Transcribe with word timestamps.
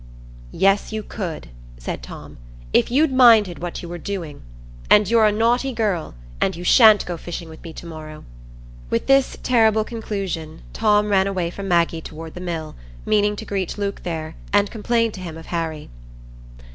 "Yes, 0.51 0.91
you 0.91 1.03
could," 1.03 1.49
said 1.77 2.01
Tom, 2.01 2.37
"if 2.73 2.89
you'd 2.89 3.13
minded 3.13 3.59
what 3.59 3.83
you 3.83 3.87
were 3.87 3.99
doing. 3.99 4.41
And 4.89 5.07
you're 5.07 5.27
a 5.27 5.31
naughty 5.31 5.71
girl, 5.73 6.15
and 6.41 6.55
you 6.55 6.63
sha'n't 6.63 7.05
go 7.05 7.17
fishing 7.17 7.49
with 7.49 7.61
me 7.63 7.71
to 7.73 7.85
morrow." 7.85 8.25
With 8.89 9.05
this 9.05 9.37
terrible 9.43 9.83
conclusion, 9.83 10.63
Tom 10.73 11.09
ran 11.09 11.27
away 11.27 11.51
from 11.51 11.67
Maggie 11.67 12.01
toward 12.01 12.33
the 12.33 12.41
mill, 12.41 12.75
meaning 13.05 13.35
to 13.35 13.45
greet 13.45 13.77
Luke 13.77 14.01
there, 14.01 14.33
and 14.51 14.71
complain 14.71 15.11
to 15.11 15.21
him 15.21 15.37
of 15.37 15.45
Harry. 15.45 15.91